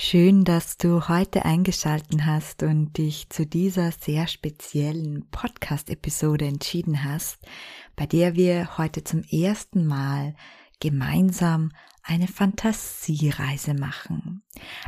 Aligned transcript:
Schön, 0.00 0.44
dass 0.44 0.76
du 0.76 1.08
heute 1.08 1.44
eingeschalten 1.44 2.24
hast 2.24 2.62
und 2.62 2.96
dich 2.98 3.30
zu 3.30 3.44
dieser 3.44 3.90
sehr 3.90 4.28
speziellen 4.28 5.26
Podcast-Episode 5.32 6.46
entschieden 6.46 7.02
hast, 7.02 7.38
bei 7.96 8.06
der 8.06 8.36
wir 8.36 8.78
heute 8.78 9.02
zum 9.02 9.24
ersten 9.24 9.88
Mal 9.88 10.36
gemeinsam 10.78 11.72
eine 12.04 12.28
Fantasiereise 12.28 13.74
machen. 13.74 14.44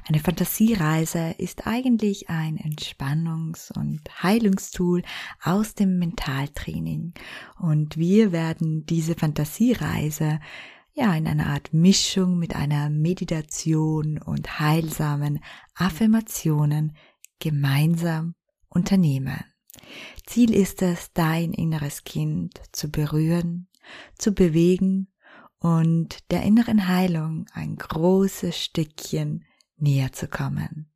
Eine 0.08 0.20
Fantasiereise 0.20 1.34
ist 1.38 1.66
eigentlich 1.66 2.30
ein 2.30 2.56
Entspannungs- 2.56 3.76
und 3.76 4.02
Heilungstool 4.22 5.02
aus 5.42 5.74
dem 5.74 5.98
Mentaltraining 5.98 7.14
und 7.58 7.96
wir 7.96 8.30
werden 8.30 8.86
diese 8.86 9.16
Fantasiereise 9.16 10.38
ja 11.00 11.14
in 11.14 11.26
einer 11.26 11.46
Art 11.46 11.72
Mischung 11.72 12.38
mit 12.38 12.54
einer 12.54 12.90
Meditation 12.90 14.18
und 14.18 14.60
heilsamen 14.60 15.42
Affirmationen 15.74 16.94
gemeinsam 17.38 18.34
unternehmen. 18.68 19.42
Ziel 20.26 20.52
ist 20.52 20.82
es, 20.82 21.10
dein 21.14 21.54
inneres 21.54 22.04
Kind 22.04 22.60
zu 22.72 22.90
berühren, 22.90 23.68
zu 24.18 24.32
bewegen 24.32 25.08
und 25.58 26.18
der 26.30 26.42
inneren 26.42 26.86
Heilung 26.86 27.46
ein 27.54 27.76
großes 27.76 28.58
Stückchen 28.58 29.46
näher 29.82 30.12
zu 30.12 30.28
kommen. 30.28 30.90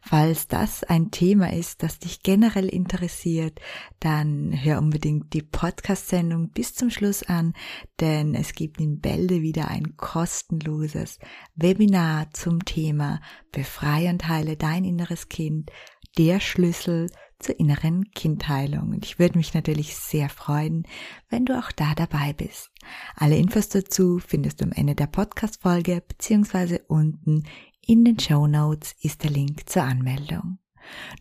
Falls 0.00 0.48
das 0.48 0.82
ein 0.82 1.10
Thema 1.10 1.52
ist, 1.52 1.82
das 1.82 1.98
dich 1.98 2.22
generell 2.22 2.68
interessiert, 2.68 3.60
dann 4.00 4.52
hör 4.52 4.78
unbedingt 4.78 5.32
die 5.32 5.42
Podcast-Sendung 5.42 6.50
bis 6.50 6.74
zum 6.74 6.90
Schluss 6.90 7.22
an, 7.22 7.54
denn 8.00 8.34
es 8.34 8.54
gibt 8.54 8.80
in 8.80 9.00
Bälde 9.00 9.42
wieder 9.42 9.68
ein 9.68 9.96
kostenloses 9.96 11.18
Webinar 11.54 12.30
zum 12.32 12.64
Thema 12.64 13.20
Befreie 13.52 14.10
und 14.10 14.26
heile 14.28 14.56
dein 14.56 14.84
inneres 14.84 15.28
Kind, 15.28 15.70
der 16.18 16.40
Schlüssel 16.40 17.08
zur 17.38 17.58
inneren 17.58 18.10
Kindheilung. 18.12 18.90
Und 18.90 19.04
ich 19.04 19.18
würde 19.18 19.36
mich 19.36 19.52
natürlich 19.54 19.96
sehr 19.96 20.28
freuen, 20.28 20.84
wenn 21.28 21.44
du 21.44 21.58
auch 21.58 21.72
da 21.72 21.94
dabei 21.94 22.32
bist. 22.32 22.70
Alle 23.16 23.36
Infos 23.36 23.68
dazu 23.68 24.20
findest 24.24 24.60
du 24.60 24.64
am 24.64 24.72
Ende 24.72 24.94
der 24.94 25.06
Podcast-Folge 25.06 26.02
beziehungsweise 26.06 26.80
unten 26.86 27.44
in 27.86 28.04
den 28.04 28.18
Show 28.18 28.46
Notes 28.46 28.94
ist 29.00 29.24
der 29.24 29.30
Link 29.30 29.68
zur 29.68 29.82
Anmeldung. 29.82 30.58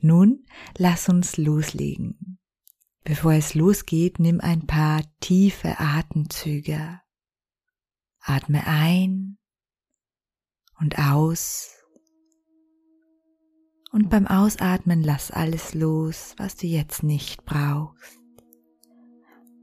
Nun 0.02 0.46
lass 0.78 1.10
uns 1.10 1.38
loslegen. 1.38 2.40
Bevor 3.04 3.34
es 3.34 3.56
losgeht, 3.56 4.20
nimm 4.20 4.40
ein 4.40 4.68
paar 4.68 5.02
tiefe 5.20 5.80
Atemzüge. 5.80 7.02
Atme 8.20 8.66
ein 8.68 9.38
und 10.80 11.00
aus. 11.00 11.72
Und 13.92 14.10
beim 14.10 14.28
Ausatmen 14.28 15.04
lass 15.04 15.32
alles 15.32 15.74
los, 15.74 16.36
was 16.38 16.56
du 16.56 16.68
jetzt 16.68 17.04
nicht 17.04 17.44
brauchst. 17.44 18.20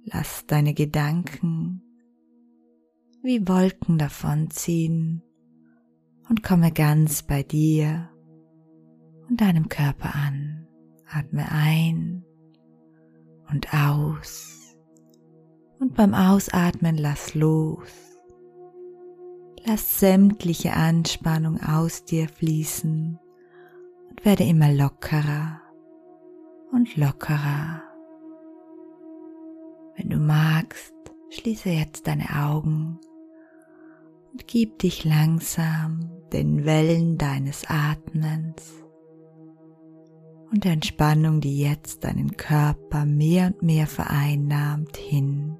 Lass 0.04 0.46
deine 0.46 0.74
Gedanken 0.74 1.82
wie 3.22 3.46
Wolken 3.46 3.98
davonziehen 3.98 5.22
und 6.28 6.42
komme 6.42 6.72
ganz 6.72 7.22
bei 7.22 7.42
dir 7.42 8.10
und 9.28 9.40
deinem 9.40 9.68
Körper 9.68 10.14
an. 10.14 10.66
Atme 11.10 11.50
ein 11.50 12.24
und 13.50 13.72
aus. 13.72 14.76
Und 15.80 15.94
beim 15.94 16.12
Ausatmen 16.12 16.96
lass 16.96 17.34
los. 17.34 17.88
Lass 19.64 20.00
sämtliche 20.00 20.74
Anspannung 20.74 21.60
aus 21.62 22.04
dir 22.04 22.28
fließen 22.28 23.18
und 24.10 24.24
werde 24.24 24.44
immer 24.44 24.72
lockerer 24.72 25.60
und 26.72 26.96
lockerer. 26.96 27.82
Wenn 29.96 30.10
du 30.10 30.18
magst, 30.18 30.94
schließe 31.30 31.70
jetzt 31.70 32.06
deine 32.06 32.28
Augen 32.36 33.00
und 34.38 34.46
gib 34.46 34.78
dich 34.78 35.04
langsam 35.04 36.10
den 36.32 36.64
Wellen 36.64 37.18
deines 37.18 37.64
Atmens 37.66 38.84
und 40.52 40.64
der 40.64 40.72
Entspannung, 40.72 41.40
die 41.40 41.58
jetzt 41.58 42.04
deinen 42.04 42.36
Körper 42.36 43.04
mehr 43.04 43.48
und 43.48 43.62
mehr 43.62 43.88
vereinnahmt, 43.88 44.96
hin. 44.96 45.56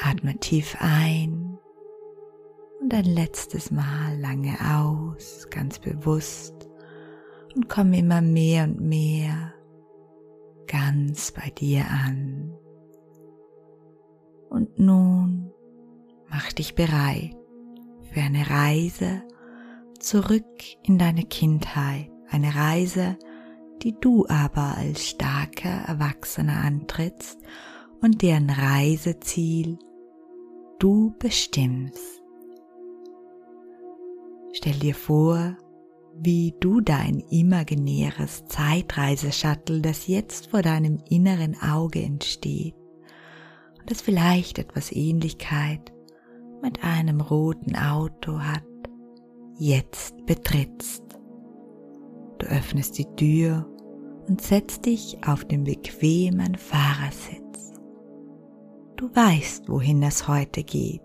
Atme 0.00 0.36
tief 0.38 0.76
ein 0.78 1.58
und 2.80 2.94
ein 2.94 3.04
letztes 3.04 3.72
Mal 3.72 4.20
lange 4.20 4.56
aus, 4.76 5.48
ganz 5.50 5.80
bewusst 5.80 6.68
und 7.56 7.68
komm 7.68 7.92
immer 7.92 8.22
mehr 8.22 8.64
und 8.64 8.80
mehr 8.80 9.52
ganz 10.68 11.32
bei 11.32 11.50
dir 11.50 11.86
an. 11.90 12.54
Und 14.48 14.78
nun 14.78 15.37
mach 16.30 16.52
dich 16.52 16.74
bereit 16.74 17.36
für 18.12 18.20
eine 18.20 18.48
Reise 18.48 19.22
zurück 19.98 20.44
in 20.84 20.98
deine 20.98 21.24
Kindheit, 21.24 22.10
eine 22.30 22.54
Reise, 22.54 23.18
die 23.82 23.94
du 24.00 24.26
aber 24.28 24.76
als 24.76 25.08
starker 25.08 25.84
Erwachsener 25.86 26.64
antrittst 26.64 27.38
und 28.00 28.22
deren 28.22 28.50
Reiseziel 28.50 29.78
du 30.78 31.14
bestimmst. 31.18 32.22
Stell 34.52 34.74
dir 34.74 34.94
vor, 34.94 35.56
wie 36.20 36.54
du 36.58 36.80
dein 36.80 37.20
imaginäres 37.30 38.44
Zeitreiseshuttle, 38.46 39.80
das 39.80 40.08
jetzt 40.08 40.50
vor 40.50 40.62
deinem 40.62 40.98
inneren 41.08 41.60
Auge 41.60 42.02
entsteht 42.02 42.74
und 43.78 43.90
das 43.90 44.00
vielleicht 44.00 44.58
etwas 44.58 44.90
Ähnlichkeit 44.90 45.92
mit 46.62 46.82
einem 46.84 47.20
roten 47.20 47.76
Auto 47.76 48.40
hat, 48.40 48.64
jetzt 49.58 50.24
betrittst. 50.26 51.02
Du 52.38 52.46
öffnest 52.46 52.98
die 52.98 53.06
Tür 53.16 53.66
und 54.28 54.40
setzt 54.40 54.86
dich 54.86 55.18
auf 55.26 55.44
den 55.44 55.64
bequemen 55.64 56.54
Fahrersitz. 56.56 57.72
Du 58.96 59.14
weißt, 59.14 59.68
wohin 59.68 60.02
es 60.02 60.28
heute 60.28 60.62
geht. 60.62 61.02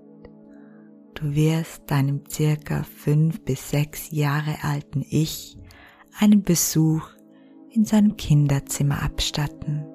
Du 1.16 1.36
wirst 1.36 1.90
deinem 1.90 2.24
circa 2.30 2.84
fünf 2.84 3.42
bis 3.46 3.70
sechs 3.70 4.12
Jahre 4.12 4.56
alten 4.64 5.06
Ich 5.10 5.58
einen 6.20 6.44
Besuch 6.44 7.08
in 7.70 7.86
seinem 7.86 8.18
Kinderzimmer 8.18 9.02
abstatten. 9.02 9.86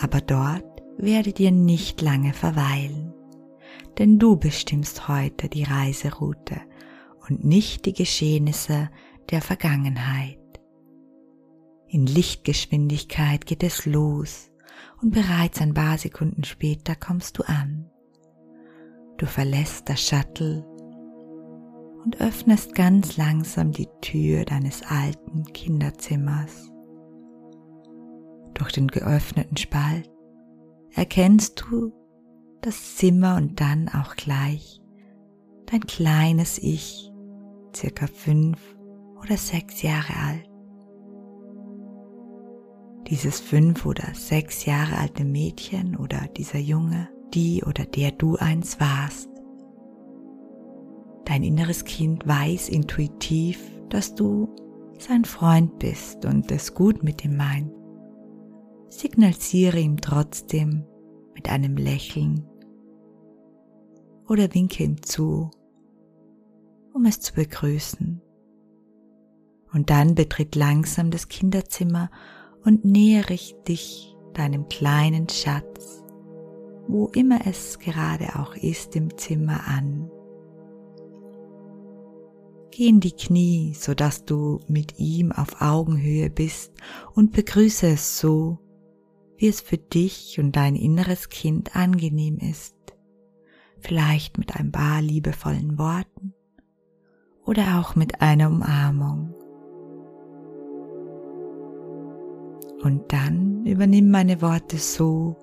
Aber 0.00 0.20
dort 0.20 0.82
werdet 0.98 1.38
ihr 1.40 1.52
nicht 1.52 2.02
lange 2.02 2.32
verweilen 2.32 3.12
denn 3.98 4.18
du 4.18 4.36
bestimmst 4.36 5.08
heute 5.08 5.48
die 5.48 5.64
Reiseroute 5.64 6.60
und 7.28 7.44
nicht 7.44 7.86
die 7.86 7.92
Geschehnisse 7.92 8.90
der 9.30 9.40
Vergangenheit. 9.40 10.38
In 11.88 12.06
Lichtgeschwindigkeit 12.06 13.46
geht 13.46 13.62
es 13.62 13.86
los 13.86 14.50
und 15.00 15.12
bereits 15.12 15.60
ein 15.60 15.74
paar 15.74 15.98
Sekunden 15.98 16.44
später 16.44 16.94
kommst 16.94 17.38
du 17.38 17.42
an. 17.44 17.90
Du 19.18 19.26
verlässt 19.26 19.88
das 19.88 20.02
Shuttle 20.02 20.66
und 22.04 22.20
öffnest 22.20 22.74
ganz 22.74 23.16
langsam 23.16 23.72
die 23.72 23.88
Tür 24.00 24.44
deines 24.44 24.82
alten 24.82 25.44
Kinderzimmers. 25.52 26.70
Durch 28.54 28.72
den 28.72 28.88
geöffneten 28.88 29.56
Spalt 29.56 30.10
erkennst 30.94 31.60
du 31.60 31.92
das 32.60 32.96
Zimmer 32.96 33.36
und 33.36 33.60
dann 33.60 33.88
auch 33.88 34.16
gleich 34.16 34.80
dein 35.66 35.80
kleines 35.80 36.58
Ich, 36.58 37.12
circa 37.74 38.06
fünf 38.06 38.58
oder 39.22 39.36
sechs 39.36 39.82
Jahre 39.82 40.12
alt. 40.26 40.50
Dieses 43.08 43.40
fünf 43.40 43.86
oder 43.86 44.14
sechs 44.14 44.64
Jahre 44.64 44.98
alte 44.98 45.24
Mädchen 45.24 45.96
oder 45.96 46.28
dieser 46.36 46.58
Junge, 46.58 47.08
die 47.34 47.62
oder 47.64 47.84
der 47.84 48.12
du 48.12 48.36
eins 48.36 48.80
warst, 48.80 49.28
Dein 51.26 51.42
inneres 51.42 51.84
Kind 51.84 52.26
weiß 52.26 52.68
intuitiv, 52.68 53.60
dass 53.88 54.14
du 54.14 54.48
sein 54.96 55.24
Freund 55.24 55.78
bist 55.80 56.24
und 56.24 56.50
es 56.52 56.72
gut 56.72 57.02
mit 57.02 57.24
ihm 57.24 57.36
meint. 57.36 57.72
Signalisiere 58.88 59.80
ihm 59.80 60.00
trotzdem 60.00 60.84
mit 61.36 61.50
einem 61.50 61.76
Lächeln 61.76 62.48
oder 64.26 64.52
winke 64.54 64.82
ihm 64.82 65.02
zu, 65.02 65.50
um 66.94 67.04
es 67.04 67.20
zu 67.20 67.34
begrüßen. 67.34 68.22
Und 69.72 69.90
dann 69.90 70.14
betritt 70.14 70.56
langsam 70.56 71.10
das 71.10 71.28
Kinderzimmer 71.28 72.10
und 72.64 72.84
nähere 72.86 73.36
dich 73.68 74.16
deinem 74.32 74.68
kleinen 74.68 75.28
Schatz, 75.28 76.02
wo 76.88 77.08
immer 77.08 77.46
es 77.46 77.78
gerade 77.78 78.36
auch 78.36 78.54
ist 78.56 78.96
im 78.96 79.16
Zimmer 79.18 79.68
an. 79.68 80.10
Geh 82.70 82.88
in 82.88 83.00
die 83.00 83.12
Knie, 83.12 83.74
so 83.74 83.94
dass 83.94 84.24
du 84.24 84.60
mit 84.68 84.98
ihm 84.98 85.32
auf 85.32 85.60
Augenhöhe 85.60 86.30
bist 86.30 86.72
und 87.14 87.32
begrüße 87.32 87.88
es 87.88 88.18
so, 88.18 88.58
wie 89.38 89.48
es 89.48 89.60
für 89.60 89.78
dich 89.78 90.38
und 90.38 90.56
dein 90.56 90.76
inneres 90.76 91.28
Kind 91.28 91.76
angenehm 91.76 92.38
ist. 92.38 92.74
Vielleicht 93.78 94.38
mit 94.38 94.56
ein 94.56 94.72
paar 94.72 95.02
liebevollen 95.02 95.78
Worten 95.78 96.34
oder 97.44 97.78
auch 97.78 97.94
mit 97.94 98.20
einer 98.20 98.48
Umarmung. 98.48 99.34
Und 102.82 103.12
dann 103.12 103.64
übernimm 103.66 104.10
meine 104.10 104.42
Worte 104.42 104.78
so, 104.78 105.36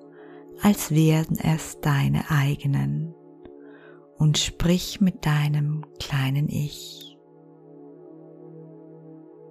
als 0.62 0.90
wären 0.90 1.36
es 1.38 1.80
deine 1.80 2.30
eigenen 2.30 3.14
und 4.16 4.38
sprich 4.38 5.00
mit 5.00 5.26
deinem 5.26 5.84
kleinen 5.98 6.48
Ich. 6.48 7.18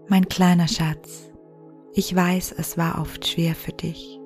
Mein 0.08 0.28
kleiner 0.28 0.68
Schatz, 0.68 1.32
ich 1.94 2.16
weiß, 2.16 2.56
es 2.58 2.78
war 2.78 3.00
oft 3.00 3.28
schwer 3.28 3.56
für 3.56 3.72
dich. 3.72 4.20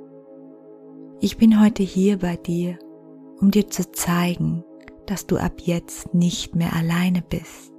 Ich 1.20 1.38
bin 1.38 1.60
heute 1.60 1.82
hier 1.82 2.20
bei 2.20 2.36
dir, 2.36 2.78
um 3.40 3.50
dir 3.50 3.68
zu 3.70 3.92
zeigen, 3.92 4.64
dass 5.08 5.26
du 5.26 5.38
ab 5.38 5.62
jetzt 5.62 6.14
nicht 6.14 6.56
mehr 6.56 6.74
alleine 6.74 7.24
bist. 7.28 7.74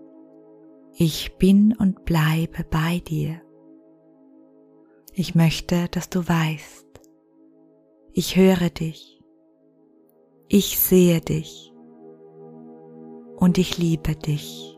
Ich 0.97 1.37
bin 1.39 1.73
und 1.79 2.05
bleibe 2.05 2.65
bei 2.69 2.99
dir. 2.99 3.41
Ich 5.13 5.37
möchte, 5.37 5.87
dass 5.93 6.11
du 6.11 6.27
weißt, 6.27 6.87
ich 8.13 8.35
höre 8.35 8.71
dich, 8.71 9.23
ich 10.49 10.81
sehe 10.81 11.21
dich 11.21 11.73
und 13.37 13.57
ich 13.57 13.79
liebe 13.79 14.17
dich 14.17 14.77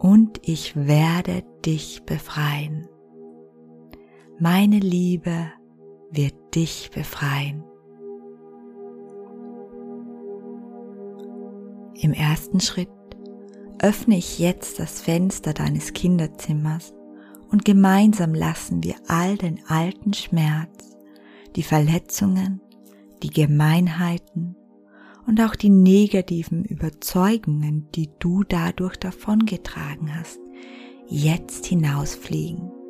und 0.00 0.40
ich 0.42 0.74
werde 0.74 1.44
dich 1.64 2.02
befreien. 2.02 2.88
Meine 4.40 4.80
Liebe 4.80 5.52
wird 6.12 6.34
dich 6.54 6.90
befreien. 6.94 7.64
Im 11.94 12.12
ersten 12.12 12.60
Schritt 12.60 12.88
öffne 13.80 14.16
ich 14.16 14.38
jetzt 14.38 14.78
das 14.78 15.00
Fenster 15.00 15.54
deines 15.54 15.92
Kinderzimmers 15.92 16.92
und 17.50 17.64
gemeinsam 17.64 18.34
lassen 18.34 18.82
wir 18.82 18.96
all 19.08 19.36
den 19.36 19.60
alten 19.66 20.12
Schmerz, 20.12 20.96
die 21.56 21.62
Verletzungen, 21.62 22.60
die 23.22 23.30
Gemeinheiten 23.30 24.56
und 25.26 25.40
auch 25.40 25.54
die 25.54 25.70
negativen 25.70 26.64
Überzeugungen, 26.64 27.88
die 27.94 28.10
du 28.18 28.42
dadurch 28.42 28.96
davongetragen 28.96 30.14
hast, 30.14 30.40
jetzt 31.08 31.66
hinausfliegen. 31.66 32.81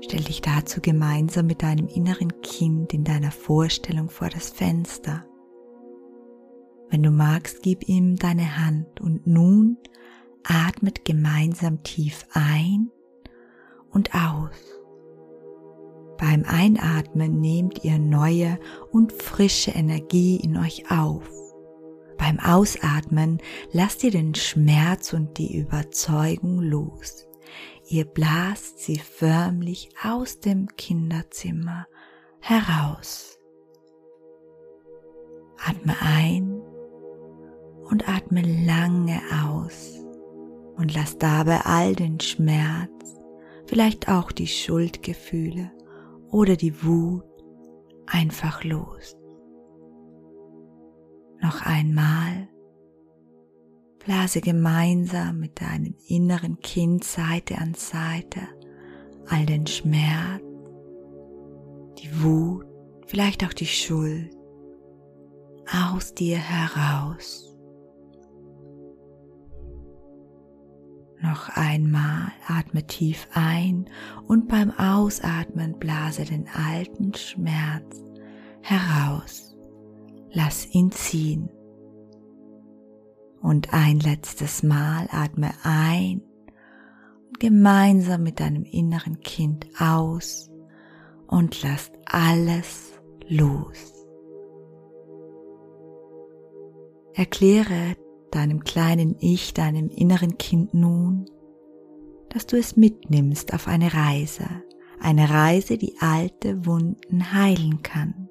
Stell 0.00 0.22
dich 0.22 0.40
dazu 0.40 0.80
gemeinsam 0.80 1.46
mit 1.46 1.62
deinem 1.62 1.88
inneren 1.88 2.40
Kind 2.42 2.94
in 2.94 3.04
deiner 3.04 3.32
Vorstellung 3.32 4.08
vor 4.08 4.28
das 4.28 4.50
Fenster. 4.50 5.24
Wenn 6.90 7.02
du 7.02 7.10
magst, 7.10 7.62
gib 7.62 7.88
ihm 7.88 8.16
deine 8.16 8.64
Hand 8.64 9.00
und 9.00 9.26
nun 9.26 9.76
atmet 10.44 11.04
gemeinsam 11.04 11.82
tief 11.82 12.26
ein 12.32 12.90
und 13.90 14.14
aus. 14.14 14.56
Beim 16.16 16.44
Einatmen 16.44 17.40
nehmt 17.40 17.84
ihr 17.84 17.98
neue 17.98 18.58
und 18.90 19.12
frische 19.12 19.70
Energie 19.70 20.36
in 20.36 20.56
euch 20.56 20.90
auf. 20.90 21.30
Beim 22.16 22.40
Ausatmen 22.40 23.38
lasst 23.72 24.02
ihr 24.02 24.10
den 24.10 24.34
Schmerz 24.34 25.12
und 25.12 25.38
die 25.38 25.56
Überzeugung 25.56 26.60
los. 26.60 27.28
Ihr 27.90 28.04
blast 28.04 28.80
sie 28.80 28.98
förmlich 28.98 29.88
aus 30.04 30.40
dem 30.40 30.68
Kinderzimmer 30.76 31.86
heraus. 32.38 33.38
Atme 35.56 35.94
ein 36.02 36.60
und 37.84 38.06
atme 38.06 38.42
lange 38.42 39.18
aus 39.46 40.04
und 40.76 40.94
lass 40.94 41.16
dabei 41.16 41.62
all 41.62 41.94
den 41.94 42.20
Schmerz, 42.20 43.16
vielleicht 43.66 44.10
auch 44.10 44.32
die 44.32 44.48
Schuldgefühle 44.48 45.72
oder 46.30 46.56
die 46.56 46.84
Wut 46.84 47.24
einfach 48.06 48.64
los. 48.64 49.16
Noch 51.40 51.62
einmal 51.62 52.48
blase 54.08 54.40
gemeinsam 54.40 55.38
mit 55.38 55.60
deinem 55.60 55.94
inneren 56.06 56.58
Kind 56.60 57.04
Seite 57.04 57.58
an 57.58 57.74
Seite 57.74 58.40
all 59.28 59.44
den 59.44 59.66
Schmerz, 59.66 60.42
die 61.98 62.22
Wut, 62.22 62.64
vielleicht 63.06 63.44
auch 63.44 63.52
die 63.52 63.66
Schuld 63.66 64.30
aus 65.70 66.14
dir 66.14 66.38
heraus. 66.38 67.54
Noch 71.20 71.50
einmal 71.50 72.32
atme 72.46 72.86
tief 72.86 73.28
ein 73.34 73.90
und 74.26 74.48
beim 74.48 74.70
Ausatmen 74.70 75.78
blase 75.78 76.24
den 76.24 76.48
alten 76.48 77.12
Schmerz 77.12 78.02
heraus. 78.62 79.54
Lass 80.32 80.66
ihn 80.72 80.90
ziehen. 80.92 81.50
Und 83.40 83.72
ein 83.72 84.00
letztes 84.00 84.62
Mal 84.62 85.08
atme 85.10 85.50
ein 85.62 86.22
und 87.28 87.40
gemeinsam 87.40 88.22
mit 88.22 88.40
deinem 88.40 88.64
inneren 88.64 89.20
Kind 89.20 89.66
aus 89.78 90.50
und 91.28 91.62
lass 91.62 91.92
alles 92.06 92.92
los. 93.28 93.94
Erkläre 97.14 97.96
deinem 98.30 98.64
kleinen 98.64 99.16
Ich, 99.20 99.54
deinem 99.54 99.88
inneren 99.88 100.38
Kind 100.38 100.74
nun, 100.74 101.26
dass 102.28 102.46
du 102.46 102.56
es 102.56 102.76
mitnimmst 102.76 103.54
auf 103.54 103.68
eine 103.68 103.92
Reise, 103.92 104.46
eine 105.00 105.30
Reise, 105.30 105.78
die 105.78 105.94
alte 106.00 106.66
Wunden 106.66 107.32
heilen 107.32 107.82
kann. 107.82 108.27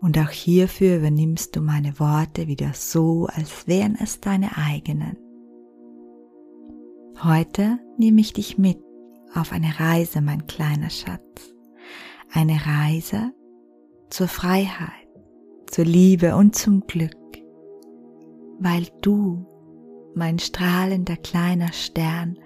Und 0.00 0.18
auch 0.18 0.30
hierfür 0.30 0.98
übernimmst 0.98 1.56
du 1.56 1.60
meine 1.60 1.98
Worte 1.98 2.46
wieder 2.46 2.72
so, 2.74 3.26
als 3.26 3.66
wären 3.66 3.96
es 4.00 4.20
deine 4.20 4.56
eigenen. 4.56 5.16
Heute 7.22 7.78
nehme 7.98 8.20
ich 8.20 8.32
dich 8.32 8.58
mit 8.58 8.78
auf 9.34 9.52
eine 9.52 9.80
Reise, 9.80 10.20
mein 10.20 10.46
kleiner 10.46 10.90
Schatz. 10.90 11.52
Eine 12.32 12.60
Reise 12.64 13.32
zur 14.10 14.28
Freiheit, 14.28 15.08
zur 15.66 15.84
Liebe 15.84 16.36
und 16.36 16.54
zum 16.54 16.86
Glück 16.86 17.16
weil 18.58 18.86
du, 19.00 19.46
mein 20.14 20.38
strahlender 20.38 21.16
kleiner 21.16 21.72
Stern, 21.72 22.38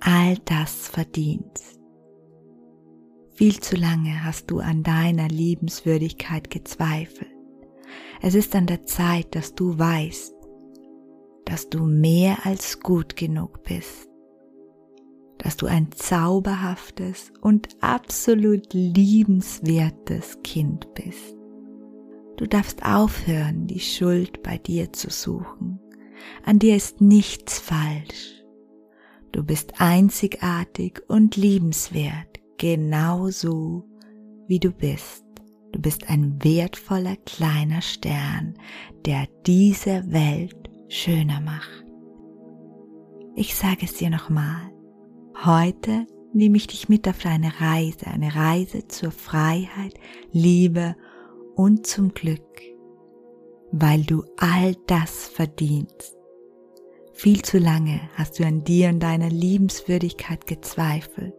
all 0.00 0.36
das 0.44 0.88
verdienst. 0.88 1.77
Viel 3.38 3.60
zu 3.60 3.76
lange 3.76 4.24
hast 4.24 4.50
du 4.50 4.58
an 4.58 4.82
deiner 4.82 5.28
Liebenswürdigkeit 5.28 6.50
gezweifelt. 6.50 7.30
Es 8.20 8.34
ist 8.34 8.52
an 8.56 8.66
der 8.66 8.84
Zeit, 8.84 9.36
dass 9.36 9.54
du 9.54 9.78
weißt, 9.78 10.34
dass 11.44 11.70
du 11.70 11.84
mehr 11.84 12.44
als 12.44 12.80
gut 12.80 13.14
genug 13.14 13.62
bist, 13.62 14.08
dass 15.38 15.56
du 15.56 15.66
ein 15.66 15.92
zauberhaftes 15.92 17.30
und 17.40 17.68
absolut 17.80 18.74
liebenswertes 18.74 20.38
Kind 20.42 20.92
bist. 20.94 21.36
Du 22.38 22.44
darfst 22.44 22.84
aufhören, 22.84 23.68
die 23.68 23.78
Schuld 23.78 24.42
bei 24.42 24.58
dir 24.58 24.92
zu 24.92 25.10
suchen. 25.10 25.78
An 26.44 26.58
dir 26.58 26.74
ist 26.74 27.00
nichts 27.00 27.60
falsch. 27.60 28.42
Du 29.30 29.44
bist 29.44 29.80
einzigartig 29.80 31.02
und 31.06 31.36
liebenswert, 31.36 32.27
genauso 32.58 33.84
wie 34.46 34.58
du 34.58 34.70
bist. 34.70 35.24
Du 35.72 35.80
bist 35.80 36.08
ein 36.10 36.42
wertvoller 36.42 37.16
kleiner 37.24 37.82
Stern, 37.82 38.54
der 39.04 39.26
diese 39.46 40.10
Welt 40.10 40.70
schöner 40.88 41.40
macht. 41.40 41.84
Ich 43.36 43.54
sage 43.54 43.84
es 43.84 43.94
dir 43.94 44.10
nochmal. 44.10 44.72
Heute 45.44 46.06
nehme 46.32 46.56
ich 46.56 46.66
dich 46.66 46.88
mit 46.88 47.06
auf 47.08 47.24
eine 47.24 47.60
Reise, 47.60 48.06
eine 48.06 48.34
Reise 48.34 48.88
zur 48.88 49.12
Freiheit, 49.12 49.94
Liebe 50.32 50.96
und 51.54 51.86
zum 51.86 52.12
Glück, 52.14 52.60
weil 53.70 54.02
du 54.02 54.24
all 54.38 54.74
das 54.86 55.28
verdienst. 55.28 56.16
Viel 57.12 57.42
zu 57.42 57.58
lange 57.58 58.00
hast 58.14 58.38
du 58.38 58.44
an 58.46 58.64
dir 58.64 58.88
und 58.88 59.00
deiner 59.00 59.28
Liebenswürdigkeit 59.28 60.46
gezweifelt. 60.46 61.34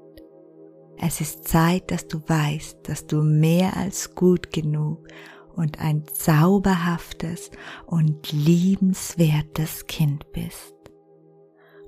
Es 1.01 1.21
ist 1.21 1.47
Zeit, 1.47 1.91
dass 1.91 2.07
du 2.07 2.21
weißt, 2.27 2.79
dass 2.83 3.07
du 3.07 3.21
mehr 3.21 3.77
als 3.77 4.15
gut 4.15 4.51
genug 4.51 5.07
und 5.55 5.79
ein 5.79 6.03
zauberhaftes 6.11 7.51
und 7.85 8.31
liebenswertes 8.33 9.87
Kind 9.87 10.29
bist. 10.33 10.75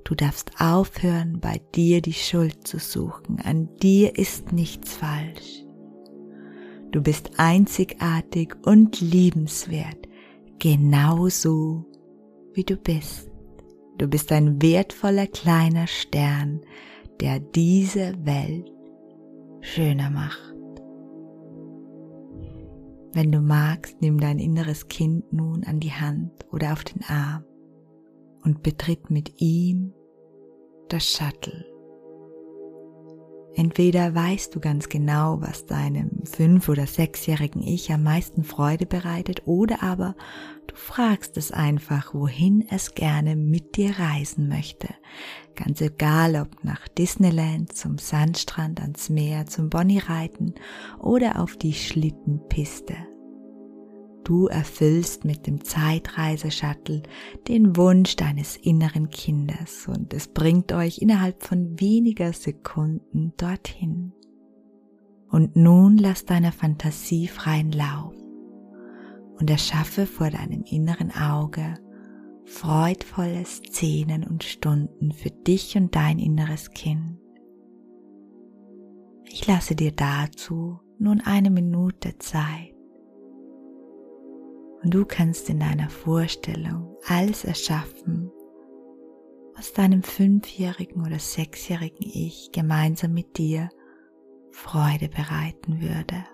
Du 0.06 0.15
darfst 0.15 0.51
aufhören, 0.60 1.39
bei 1.41 1.62
dir 1.75 2.01
die 2.01 2.13
Schuld 2.13 2.65
zu 2.65 2.80
suchen. 2.80 3.39
An 3.44 3.70
dir 3.82 4.18
ist 4.18 4.53
nichts 4.53 4.96
falsch. 4.96 5.65
Du 6.91 7.01
bist 7.01 7.32
einzigartig 7.38 8.56
und 8.65 9.00
liebenswert, 9.01 10.08
genauso 10.60 11.86
wie 12.53 12.63
du 12.63 12.77
bist. 12.77 13.30
Du 13.98 14.08
bist 14.08 14.32
ein 14.32 14.62
wertvoller 14.62 15.27
kleiner 15.27 15.88
Stern, 15.88 16.62
der 17.20 17.39
diese 17.39 18.13
Welt 18.25 18.71
schöner 19.62 20.10
macht. 20.10 20.56
Wenn 23.13 23.32
du 23.32 23.41
magst, 23.41 24.01
nimm 24.01 24.20
dein 24.20 24.39
inneres 24.39 24.88
Kind 24.88 25.32
nun 25.34 25.63
an 25.63 25.80
die 25.80 25.91
Hand 25.91 26.32
oder 26.51 26.74
auf 26.74 26.84
den 26.84 27.03
Arm 27.03 27.44
und 28.44 28.63
betritt 28.63 29.10
mit 29.10 29.41
ihm 29.41 29.94
das 30.89 31.06
Shuttle. 31.06 31.71
Entweder 33.55 34.15
weißt 34.15 34.55
du 34.55 34.62
ganz 34.62 34.88
genau, 34.88 35.41
was 35.41 35.65
deinem 35.65 36.24
fünf- 36.25 36.70
oder 36.70 36.88
sechsjährigen 36.88 37.62
Ich 37.62 37.91
am 37.91 38.03
meisten 38.03 38.43
Freude 38.43 38.86
bereitet, 38.86 39.41
oder 39.46 39.84
aber 39.84 40.15
du 40.67 40.75
fragst 40.75 41.36
es 41.36 41.51
einfach, 41.51 42.13
wohin 42.13 42.65
es 42.70 42.96
gerne 42.96 43.36
mit 43.36 43.75
dir 43.75 44.00
reisen 44.00 44.48
möchte. 44.48 44.88
Ganz 45.55 45.81
egal, 45.81 46.38
ob 46.38 46.63
nach 46.63 46.88
Disneyland, 46.88 47.74
zum 47.75 47.98
Sandstrand, 47.98 48.79
ans 48.79 49.10
Meer, 49.10 49.48
zum 49.48 49.70
Bonnie 49.70 50.00
reiten 50.00 50.55
oder 51.00 51.41
auf 51.41 51.58
die 51.58 51.74
Schlittenpiste. 51.74 52.96
Du 54.24 54.48
erfüllst 54.48 55.25
mit 55.25 55.48
dem 55.48 55.63
Zeitreiseshuttle 55.63 57.04
den 57.48 57.75
Wunsch 57.75 58.16
deines 58.16 58.56
inneren 58.58 59.10
Kindes 59.10 59.88
und 59.88 60.13
es 60.13 60.28
bringt 60.28 60.72
euch 60.74 61.00
innerhalb 61.00 61.44
von 61.44 61.80
weniger 61.80 62.32
Sekunden 62.32 63.34
dorthin. 63.38 64.13
Und 65.30 65.56
nun 65.56 65.98
lass 65.98 66.25
deiner 66.25 66.51
Fantasie 66.51 67.28
freien 67.28 67.72
Lauf 67.72 68.13
und 69.40 69.50
erschaffe 69.50 70.06
vor 70.06 70.30
deinem 70.30 70.63
inneren 70.63 71.12
Auge 71.12 71.75
freudvolle 72.46 73.46
Szenen 73.46 74.24
und 74.24 74.44
Stunden 74.44 75.12
für 75.13 75.32
dich 75.32 75.75
und 75.78 75.96
dein 75.96 76.20
inneres 76.20 76.72
Kind. 76.72 77.18
Ich 79.25 79.48
lasse 79.48 79.75
dir 79.75 79.94
dazu 79.94 80.80
nun 81.00 81.22
eine 81.22 81.50
Minute 81.50 82.18
Zeit 82.20 82.71
und 84.84 84.94
du 84.94 85.06
kannst 85.06 85.50
in 85.50 85.60
deiner 85.60 85.90
Vorstellung 85.90 86.98
alles 87.08 87.46
erschaffen, 87.46 88.32
was 89.56 89.74
deinem 89.74 90.04
fünfjährigen 90.04 91.06
oder 91.06 91.20
sechsjährigen 91.20 92.02
Ich 92.02 92.52
gemeinsam 92.52 93.14
mit 93.14 93.38
dir 93.38 93.70
Freude 94.52 95.08
bereiten 95.08 95.82
würde. 95.82 96.26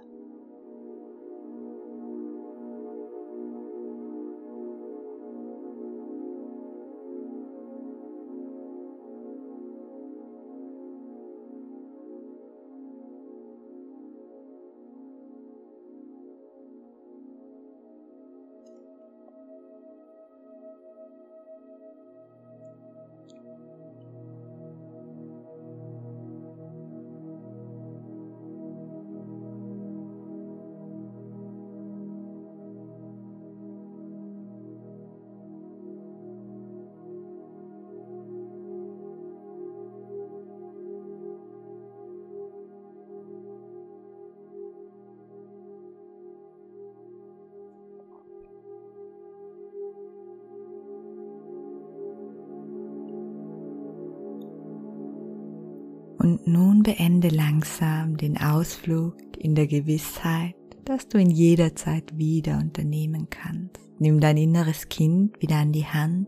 Und 56.17 56.47
nun 56.47 56.83
beende 56.83 57.29
langsam 57.29 58.17
den 58.17 58.37
Ausflug 58.37 59.15
in 59.37 59.55
der 59.55 59.67
Gewissheit, 59.67 60.55
dass 60.85 61.07
du 61.07 61.17
ihn 61.19 61.29
jederzeit 61.29 62.17
wieder 62.17 62.57
unternehmen 62.57 63.27
kannst. 63.29 63.79
Nimm 63.99 64.19
dein 64.19 64.37
inneres 64.37 64.89
Kind 64.89 65.41
wieder 65.41 65.57
an 65.57 65.71
die 65.71 65.85
Hand 65.85 66.27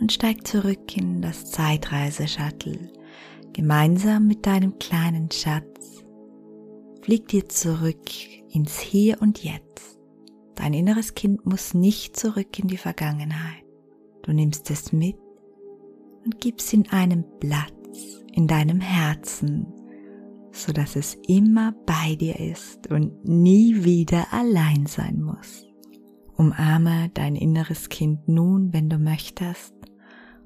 und 0.00 0.12
steig 0.12 0.46
zurück 0.46 0.96
in 0.96 1.22
das 1.22 1.50
Zeitreise-Shuttle. 1.50 2.92
Gemeinsam 3.52 4.26
mit 4.26 4.46
deinem 4.46 4.78
kleinen 4.78 5.30
Schatz 5.30 6.04
flieg 7.02 7.28
dir 7.28 7.48
zurück 7.48 8.10
ins 8.50 8.78
Hier 8.80 9.20
und 9.20 9.42
Jetzt. 9.44 9.98
Dein 10.54 10.72
inneres 10.72 11.14
Kind 11.14 11.44
muss 11.46 11.74
nicht 11.74 12.16
zurück 12.16 12.58
in 12.58 12.68
die 12.68 12.76
Vergangenheit. 12.76 13.64
Du 14.22 14.32
nimmst 14.32 14.70
es 14.70 14.92
mit 14.92 15.16
und 16.24 16.40
gibst 16.40 16.72
ihm 16.72 16.84
einen 16.90 17.24
Platz 17.94 18.24
in 18.32 18.46
deinem 18.46 18.80
Herzen, 18.80 19.66
so 20.50 20.72
dass 20.72 20.96
es 20.96 21.16
immer 21.26 21.72
bei 21.86 22.16
dir 22.16 22.38
ist 22.38 22.90
und 22.90 23.24
nie 23.24 23.84
wieder 23.84 24.32
allein 24.32 24.86
sein 24.86 25.22
muss. 25.22 25.66
Umarme 26.36 27.10
dein 27.14 27.36
inneres 27.36 27.88
Kind 27.88 28.28
nun, 28.28 28.72
wenn 28.72 28.88
du 28.88 28.98
möchtest, 28.98 29.74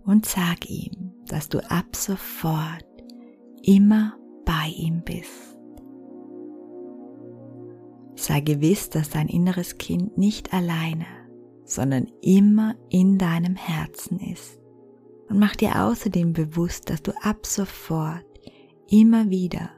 und 0.05 0.27
sag 0.27 0.69
ihm, 0.71 1.13
dass 1.27 1.49
du 1.49 1.59
ab 1.71 1.95
sofort 1.95 2.85
immer 3.63 4.15
bei 4.45 4.73
ihm 4.77 5.03
bist. 5.03 5.57
Sei 8.15 8.41
gewiss, 8.41 8.91
dass 8.91 9.11
dein 9.11 9.29
inneres 9.29 9.77
Kind 9.79 10.17
nicht 10.17 10.53
alleine, 10.53 11.07
sondern 11.65 12.09
immer 12.23 12.75
in 12.91 13.19
deinem 13.19 13.55
Herzen 13.55 14.19
ist 14.19 14.58
und 15.29 15.39
mach 15.39 15.57
dir 15.57 15.83
außerdem 15.85 16.33
bewusst, 16.33 16.91
dass 16.91 17.03
du 17.03 17.13
ab 17.23 17.47
sofort 17.47 18.25
immer 18.89 19.31
wieder 19.31 19.71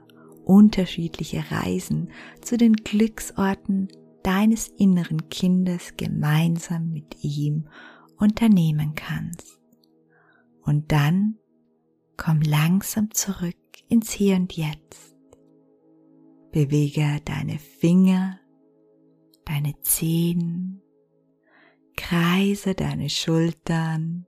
unterschiedliche 0.44 1.44
Reisen 1.50 2.10
zu 2.40 2.56
den 2.56 2.74
Glücksorten 2.74 3.88
deines 4.22 4.68
inneren 4.68 5.28
Kindes 5.28 5.94
gemeinsam 5.96 6.92
mit 6.92 7.22
ihm 7.22 7.68
unternehmen 8.16 8.94
kannst. 8.94 9.58
Und 10.62 10.92
dann 10.92 11.36
komm 12.16 12.42
langsam 12.42 13.10
zurück 13.12 13.56
ins 13.88 14.10
Hier 14.12 14.36
und 14.36 14.52
Jetzt. 14.52 15.16
Bewege 16.52 17.20
deine 17.24 17.58
Finger, 17.58 18.38
deine 19.44 19.80
Zehen, 19.80 20.82
kreise 21.96 22.74
deine 22.74 23.08
Schultern, 23.08 24.26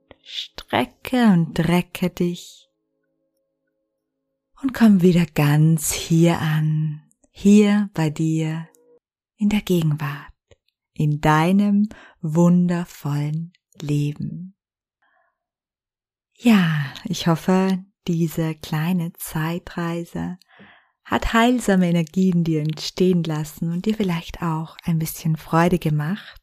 strecke 0.73 1.27
und 1.27 1.53
drecke 1.53 2.09
dich 2.09 2.67
und 4.63 4.73
komm 4.73 5.03
wieder 5.03 5.27
ganz 5.27 5.91
hier 5.91 6.39
an, 6.39 7.03
hier 7.29 7.91
bei 7.93 8.09
dir 8.09 8.67
in 9.37 9.49
der 9.49 9.61
Gegenwart, 9.61 10.33
in 10.93 11.21
deinem 11.21 11.89
wundervollen 12.21 13.53
Leben. 13.81 14.55
Ja, 16.39 16.91
ich 17.03 17.27
hoffe, 17.27 17.85
diese 18.07 18.55
kleine 18.55 19.13
Zeitreise 19.13 20.39
hat 21.03 21.33
heilsame 21.33 21.87
Energien 21.87 22.43
dir 22.43 22.61
entstehen 22.61 23.23
lassen 23.23 23.71
und 23.71 23.85
dir 23.85 23.93
vielleicht 23.93 24.41
auch 24.41 24.75
ein 24.85 24.97
bisschen 24.97 25.35
Freude 25.35 25.77
gemacht. 25.77 26.41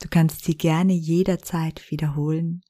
Du 0.00 0.08
kannst 0.08 0.46
sie 0.46 0.56
gerne 0.56 0.94
jederzeit 0.94 1.92
wiederholen. 1.92 2.64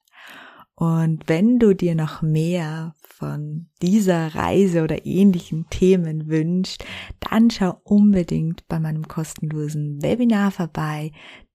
Und 0.75 1.29
wenn 1.29 1.59
du 1.59 1.75
dir 1.75 1.95
noch 1.95 2.23
mehr 2.23 2.95
von 3.03 3.69
dieser 3.83 4.35
Reise 4.35 4.83
oder 4.83 5.07
ähnlichen 5.07 5.67
Themen 5.69 6.29
wünschst, 6.29 6.85
dann 7.21 7.51
schau 7.51 7.81
unbedingt 7.85 8.67
bei 8.69 8.81
meinem 8.81 9.07
kostenlosen 9.07 10.03
Webinar 10.03 10.51
vorbei 10.51 11.13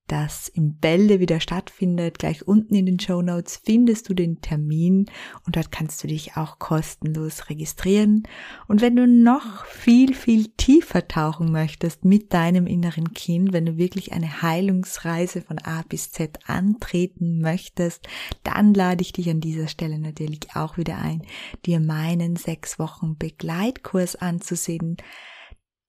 das 0.07 0.47
im 0.47 0.75
Bälde 0.75 1.19
wieder 1.19 1.39
stattfindet. 1.39 2.19
Gleich 2.19 2.47
unten 2.47 2.75
in 2.75 2.85
den 2.85 2.99
Show 2.99 3.21
Notes 3.21 3.61
findest 3.63 4.09
du 4.09 4.13
den 4.13 4.41
Termin 4.41 5.05
und 5.45 5.55
dort 5.55 5.71
kannst 5.71 6.03
du 6.03 6.07
dich 6.07 6.37
auch 6.37 6.59
kostenlos 6.59 7.49
registrieren. 7.49 8.23
Und 8.67 8.81
wenn 8.81 8.95
du 8.95 9.05
noch 9.07 9.65
viel, 9.65 10.13
viel 10.13 10.47
tiefer 10.57 11.07
tauchen 11.07 11.51
möchtest 11.51 12.05
mit 12.05 12.33
deinem 12.33 12.67
inneren 12.67 13.13
Kind, 13.13 13.53
wenn 13.53 13.65
du 13.65 13.77
wirklich 13.77 14.13
eine 14.13 14.41
Heilungsreise 14.41 15.41
von 15.41 15.59
A 15.59 15.83
bis 15.87 16.11
Z 16.11 16.39
antreten 16.47 17.39
möchtest, 17.39 18.07
dann 18.43 18.73
lade 18.73 19.01
ich 19.01 19.13
dich 19.13 19.29
an 19.29 19.41
dieser 19.41 19.67
Stelle 19.67 19.99
natürlich 19.99 20.55
auch 20.55 20.77
wieder 20.77 20.97
ein, 20.97 21.21
dir 21.65 21.79
meinen 21.79 22.35
sechs 22.35 22.79
Wochen 22.79 23.17
Begleitkurs 23.17 24.15
anzusehen 24.15 24.97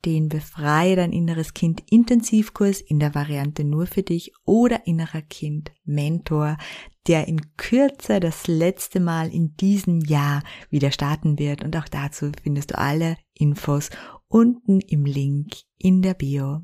den 0.04 0.28
Befreie 0.28 0.96
dein 0.96 1.12
inneres 1.12 1.54
Kind 1.54 1.82
Intensivkurs 1.90 2.80
in 2.80 3.00
der 3.00 3.14
Variante 3.14 3.64
nur 3.64 3.86
für 3.86 4.02
dich 4.02 4.32
oder 4.44 4.86
innerer 4.86 5.22
Kind 5.22 5.72
Mentor, 5.84 6.56
der 7.06 7.26
in 7.28 7.56
Kürze 7.56 8.20
das 8.20 8.46
letzte 8.46 9.00
Mal 9.00 9.32
in 9.32 9.56
diesem 9.56 10.00
Jahr 10.00 10.42
wieder 10.70 10.90
starten 10.92 11.38
wird. 11.38 11.64
Und 11.64 11.76
auch 11.76 11.88
dazu 11.88 12.30
findest 12.42 12.72
du 12.72 12.78
alle 12.78 13.16
Infos 13.34 13.90
unten 14.28 14.80
im 14.80 15.04
Link 15.04 15.54
in 15.78 16.02
der 16.02 16.14
Bio. 16.14 16.60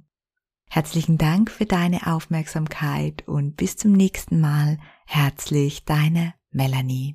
Herzlichen 0.69 1.19
Dank 1.19 1.50
für 1.50 1.67
deine 1.67 2.07
Aufmerksamkeit 2.07 3.26
und 3.29 3.57
bis 3.57 3.76
zum 3.76 3.93
nächsten 3.93 4.41
Mal. 4.41 4.79
Herzlich 5.07 5.85
deine 5.85 6.35
Melanie. 6.50 7.12